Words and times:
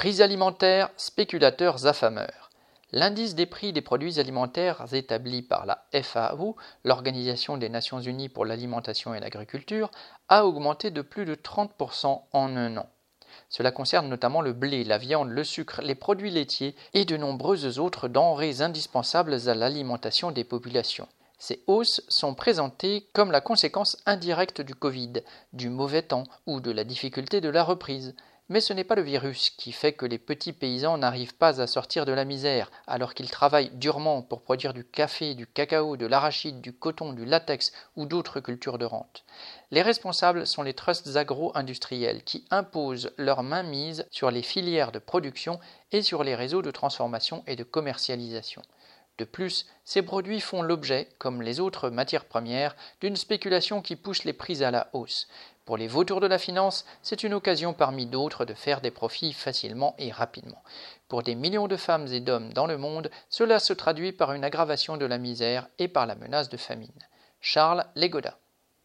Prix 0.00 0.22
alimentaires, 0.22 0.88
spéculateurs 0.96 1.86
affameurs. 1.86 2.48
L'indice 2.90 3.34
des 3.34 3.44
prix 3.44 3.74
des 3.74 3.82
produits 3.82 4.18
alimentaires 4.18 4.86
établi 4.94 5.42
par 5.42 5.66
la 5.66 5.84
FAO, 6.02 6.56
l'Organisation 6.84 7.58
des 7.58 7.68
Nations 7.68 8.00
Unies 8.00 8.30
pour 8.30 8.46
l'alimentation 8.46 9.14
et 9.14 9.20
l'agriculture, 9.20 9.90
a 10.30 10.46
augmenté 10.46 10.90
de 10.90 11.02
plus 11.02 11.26
de 11.26 11.34
30% 11.34 12.22
en 12.32 12.56
un 12.56 12.78
an. 12.78 12.88
Cela 13.50 13.72
concerne 13.72 14.08
notamment 14.08 14.40
le 14.40 14.54
blé, 14.54 14.84
la 14.84 14.96
viande, 14.96 15.28
le 15.28 15.44
sucre, 15.44 15.82
les 15.82 15.94
produits 15.94 16.30
laitiers 16.30 16.74
et 16.94 17.04
de 17.04 17.18
nombreuses 17.18 17.78
autres 17.78 18.08
denrées 18.08 18.62
indispensables 18.62 19.50
à 19.50 19.54
l'alimentation 19.54 20.30
des 20.30 20.44
populations. 20.44 21.08
Ces 21.36 21.62
hausses 21.66 22.00
sont 22.08 22.34
présentées 22.34 23.06
comme 23.12 23.32
la 23.32 23.42
conséquence 23.42 23.98
indirecte 24.06 24.62
du 24.62 24.74
Covid, 24.74 25.12
du 25.52 25.68
mauvais 25.68 26.02
temps 26.02 26.24
ou 26.46 26.60
de 26.60 26.70
la 26.70 26.84
difficulté 26.84 27.42
de 27.42 27.50
la 27.50 27.64
reprise. 27.64 28.14
Mais 28.50 28.60
ce 28.60 28.72
n'est 28.72 28.82
pas 28.82 28.96
le 28.96 29.02
virus 29.02 29.50
qui 29.50 29.70
fait 29.70 29.92
que 29.92 30.04
les 30.04 30.18
petits 30.18 30.52
paysans 30.52 30.98
n'arrivent 30.98 31.36
pas 31.36 31.60
à 31.60 31.68
sortir 31.68 32.04
de 32.04 32.10
la 32.10 32.24
misère, 32.24 32.72
alors 32.88 33.14
qu'ils 33.14 33.30
travaillent 33.30 33.70
durement 33.74 34.22
pour 34.22 34.42
produire 34.42 34.74
du 34.74 34.84
café, 34.84 35.34
du 35.34 35.46
cacao, 35.46 35.96
de 35.96 36.04
l'arachide, 36.04 36.60
du 36.60 36.72
coton, 36.72 37.12
du 37.12 37.24
latex 37.24 37.72
ou 37.94 38.06
d'autres 38.06 38.40
cultures 38.40 38.78
de 38.78 38.84
rente. 38.84 39.24
Les 39.70 39.82
responsables 39.82 40.48
sont 40.48 40.64
les 40.64 40.74
trusts 40.74 41.16
agro-industriels 41.16 42.24
qui 42.24 42.44
imposent 42.50 43.12
leur 43.16 43.44
mainmise 43.44 44.04
sur 44.10 44.32
les 44.32 44.42
filières 44.42 44.90
de 44.90 44.98
production 44.98 45.60
et 45.92 46.02
sur 46.02 46.24
les 46.24 46.34
réseaux 46.34 46.62
de 46.62 46.72
transformation 46.72 47.44
et 47.46 47.54
de 47.54 47.62
commercialisation. 47.62 48.62
De 49.18 49.24
plus, 49.24 49.66
ces 49.84 50.02
produits 50.02 50.40
font 50.40 50.62
l'objet, 50.62 51.08
comme 51.18 51.42
les 51.42 51.60
autres 51.60 51.90
matières 51.90 52.24
premières, 52.24 52.74
d'une 53.00 53.16
spéculation 53.16 53.82
qui 53.82 53.96
pousse 53.96 54.24
les 54.24 54.32
prix 54.32 54.64
à 54.64 54.70
la 54.70 54.88
hausse. 54.92 55.28
Pour 55.70 55.76
les 55.76 55.86
vautours 55.86 56.20
de 56.20 56.26
la 56.26 56.38
finance, 56.38 56.84
c'est 57.00 57.22
une 57.22 57.34
occasion 57.34 57.72
parmi 57.72 58.06
d'autres 58.06 58.44
de 58.44 58.54
faire 58.54 58.80
des 58.80 58.90
profits 58.90 59.32
facilement 59.32 59.94
et 59.98 60.10
rapidement. 60.10 60.64
Pour 61.06 61.22
des 61.22 61.36
millions 61.36 61.68
de 61.68 61.76
femmes 61.76 62.08
et 62.08 62.18
d'hommes 62.18 62.52
dans 62.52 62.66
le 62.66 62.76
monde, 62.76 63.08
cela 63.28 63.60
se 63.60 63.72
traduit 63.72 64.10
par 64.10 64.32
une 64.32 64.42
aggravation 64.42 64.96
de 64.96 65.06
la 65.06 65.18
misère 65.18 65.68
et 65.78 65.86
par 65.86 66.06
la 66.06 66.16
menace 66.16 66.48
de 66.48 66.56
famine. 66.56 66.90
Charles 67.40 67.86
Legoda 67.94 68.39